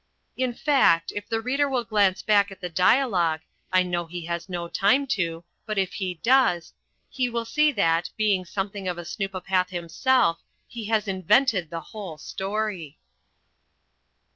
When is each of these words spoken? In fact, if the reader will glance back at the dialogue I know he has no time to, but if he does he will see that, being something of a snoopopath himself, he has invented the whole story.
In 0.35 0.51
fact, 0.55 1.13
if 1.15 1.29
the 1.29 1.41
reader 1.41 1.69
will 1.69 1.83
glance 1.83 2.23
back 2.23 2.49
at 2.49 2.59
the 2.59 2.69
dialogue 2.69 3.41
I 3.71 3.83
know 3.83 4.07
he 4.07 4.25
has 4.25 4.49
no 4.49 4.67
time 4.67 5.05
to, 5.13 5.43
but 5.67 5.77
if 5.77 5.93
he 5.93 6.15
does 6.23 6.73
he 7.07 7.29
will 7.29 7.45
see 7.45 7.71
that, 7.73 8.09
being 8.17 8.43
something 8.43 8.87
of 8.87 8.97
a 8.97 9.05
snoopopath 9.05 9.69
himself, 9.69 10.41
he 10.67 10.85
has 10.85 11.07
invented 11.07 11.69
the 11.69 11.81
whole 11.93 12.17
story. 12.17 12.97